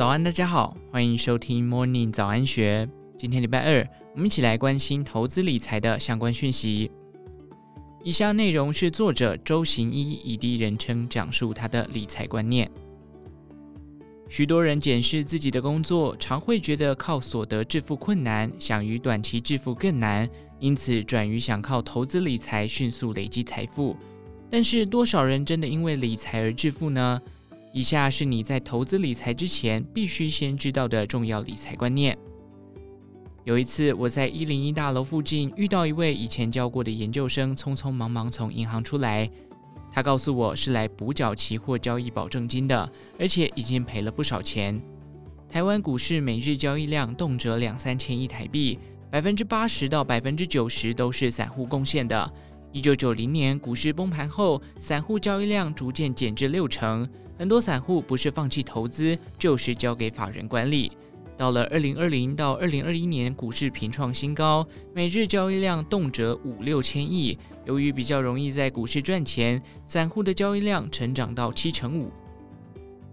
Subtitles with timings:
[0.00, 2.88] 早安，大家好，欢迎收听 Morning 早安学。
[3.18, 6.90] 今天礼拜二，我们一起来关心投资理财的相关讯息。
[8.02, 12.70] 以下内容是作者周行一以第一人称讲述他的理财观念。
[14.30, 20.26] 许多人检视自己的工作，常会觉得靠所得致富困难，想于短期致富更难，
[20.60, 23.94] 因此转于想靠投资理财迅速累积财富。
[24.48, 27.20] 但是，多少人真的因为理财而致富呢？
[27.72, 32.16] 以下是你在投资理财之前必须先知道的重要理财观念。
[33.44, 39.30] 有一次，我在一零一大楼附近遇到一位以前教过的研究生，匆匆忙忙从银行出来。
[39.92, 44.80] 他告诉我是来补缴期货交易保证金的，而且已经赔了不少钱。
[45.48, 48.78] 台湾股市每日交易量动辄两三千亿台币，
[49.10, 52.32] 百分之八十到百分之九十都是散户贡献的。
[52.72, 57.08] 一九九零年股市崩盘后，散户交易量逐渐减至六成。
[57.40, 60.92] 很多散户不是放弃投资，就是交给法人管理。
[61.38, 67.38] 到了二零二零到二零二一年，股市频创新高，每日交易量动辄五六千亿。
[67.64, 72.12] 由于比较容易在股市赚钱，散户的交易量成长到七成五。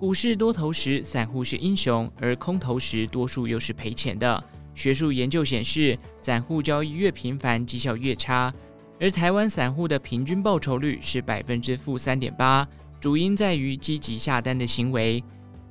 [0.00, 4.42] 股市多头时，散户是英雄；而空头时，多数又是赔钱的。
[4.74, 8.52] 学术研究显示，散户交易越频繁，绩效越差。
[8.98, 12.66] 而台湾散户的平均报酬率是百分之负三点八。
[13.00, 15.22] 主因在于积极下单的行为，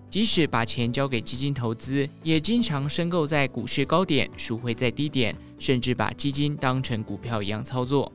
[0.10, 8.12] 即使把钱交给基金投资，也经常申购在股市高点，赎回在低点，甚至把基金当成股票一样操作。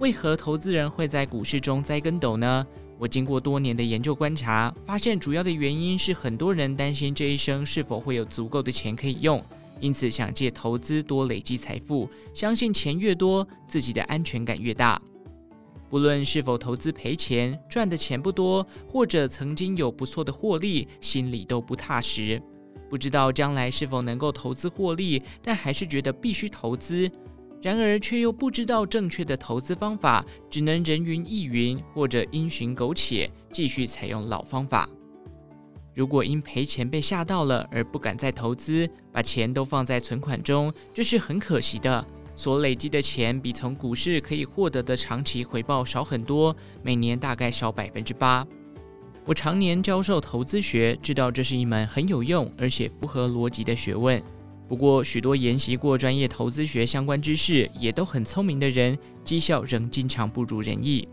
[0.00, 2.66] 为何投资人会在股市中栽跟斗呢？
[2.98, 9.42] 我经过多年的研究观察，发现主要的原因是很多人担心这一生是否会有足够的钱可以用，
[9.80, 15.00] 因此想借投资多累积财富，相信钱越多，自己的安全感越大。
[15.90, 22.40] 不论是否投资赔钱，赚的钱不多，或者曾经有不错的获利，心里都不踏实。
[22.88, 27.10] 不知道将来是否能够投资获利，但还是觉得必须投资。
[27.60, 34.88] 然而却又不知道正确的投资方法，只能人云亦云，或者因循苟且，继续采用老方法。
[35.92, 42.06] 如果因赔钱被吓到了而不敢再投资，把钱都放在存款中，这是很可惜的。
[42.40, 48.46] 所累积的钱比从股市可以获得的长期回报少很多，每年大概少百分之八。
[49.26, 54.22] 我常年教授投资学，知道这是一门很有用而且符合逻辑的学问。
[54.66, 61.06] 不过，许多研习过专业投资学相关知识也都很聪明的人，绩效仍经常不如人意。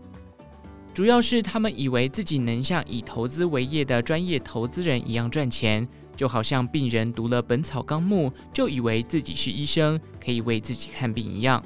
[0.94, 5.86] 主要是他们以为自己能像以投资为业的专业投资人一样赚钱。
[6.18, 11.64] 就好像病人读了《本草纲目》，就以为自己是医生，可以为自己看病一样。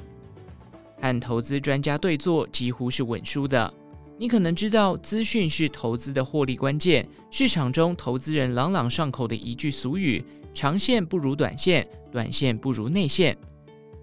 [1.00, 3.72] 和投资专家对坐，几乎是稳输的。
[4.18, 7.08] 你可能知道，资讯是投资的获利关键。
[7.30, 13.34] 市场中投资人朗朗上口的一句俗语：“长线不如短线，短线不如内线。”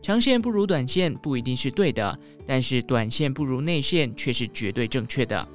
[0.02, 5.48] 长线不如短线不一定是对的，但是短线不如内线却是绝对正确的。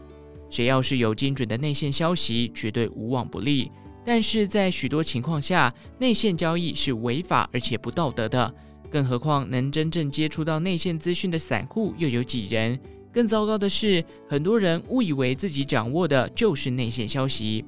[0.49, 3.72] 谁要是有精准的内线消息，绝对无往不利。
[4.04, 8.54] 但是在许多情况下，内线交易是违法而且不道德的。
[8.91, 12.78] 更何况能真正接触到内线资讯的散户又有几人？
[13.12, 17.65] 更糟糕的是，很多人误以为自己掌握的就是内线消息。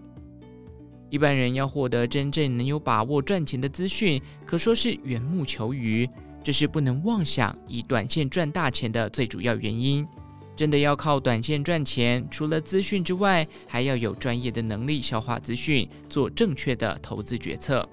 [1.08, 6.08] 一般人要获得真正能有把握赚钱的资讯，可说是缘木求鱼，
[6.42, 10.06] 这是不能妄想以短线赚大钱的最主要原因。
[10.56, 17.86] 真的要靠短线赚钱，除了资讯之外，还要有专业的能力消化资讯，做正确的投资决策。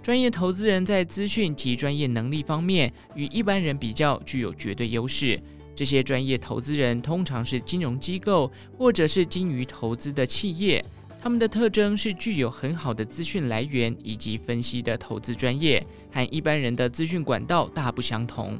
[0.00, 5.40] 专业投资人在资讯及专业能力方面与一般人比较具有绝对优势。
[5.74, 10.84] 这些专业投资人通常是金融机构或者是精于投资的企业，
[11.20, 18.56] 他们的特征是具有很好的资讯来源以及分析的投资专业，和一般人的资讯管道大不相同。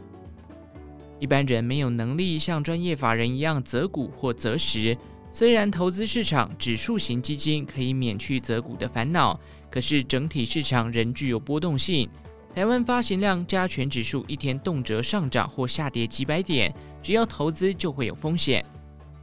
[1.20, 4.96] 一般人没有能力像专业法人一样择股或择时。
[5.30, 9.38] 虽然投资市场指数型基金可以免去择股的烦恼，
[9.68, 12.08] 可是整体市场仍具有波动性。
[12.54, 16.72] 台湾发行量加权指数一天动辄上涨或下跌几百点，
[17.02, 18.64] 只要投资就会有风险。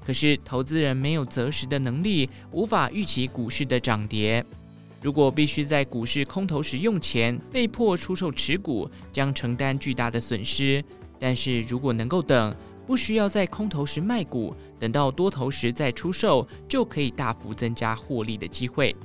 [0.05, 4.44] 可是投资人没有择时的能力，无法预期股市的涨跌。
[5.01, 10.83] 如果必须在股市空头时用钱，被迫出售持股，将承担巨大的损失。
[11.21, 12.56] 但是如果能够等，
[12.88, 18.95] 不需要在空头时卖股，等到多头时再出售，就可以大幅增加获利的机会。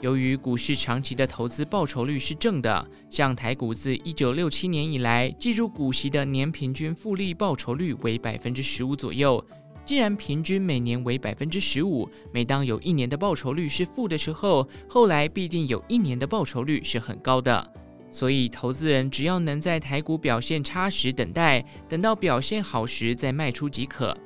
[0.00, 9.44] 由于股市长期的投资报酬率是正的，像台股自一九六七年以来计入股息的年平均复利报酬率为百分之十五左右，
[9.84, 17.72] 既然平均每年为百分之十五，每当有一年的报酬率是负的时候，后来必定有一年的报酬率是很高的。
[18.14, 24.16] 所以，投资人只要能在台股表现差时等待，等到表现好时再卖出即可。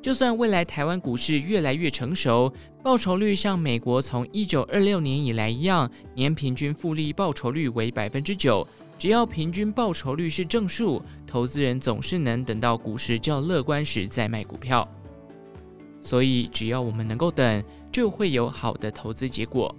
[0.00, 2.50] 就算未来台湾股市越来越成熟，
[2.82, 8.66] 报酬率像美国从一九二六年以来一样，年平均复利报酬率为百分之九。
[8.98, 14.88] 只要平均报酬率是正数，投资人总是能等到股市较乐观时再卖股票。
[16.00, 17.62] 所以，只要我们能够等，
[17.92, 19.76] 就会有好的投资结果。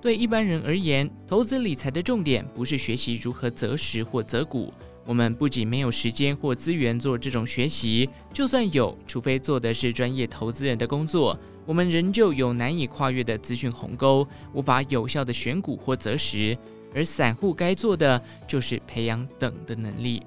[0.00, 4.72] 对一般人而言，投资理财的重点不是学习如何择时或择股。
[5.04, 16.56] 我们不仅没有时间或资源做这种学习，就算有，除非做的是专业投资人的工作，我们仍旧有难以跨越的资讯鸿沟，无法有效的选股或择时。
[16.94, 20.22] 而散户该做的就是培养等的能力。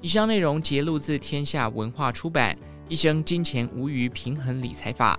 [0.00, 2.56] 以上内容节录自天下文化出版
[2.88, 5.18] 《一生金钱无虞平衡理财法》，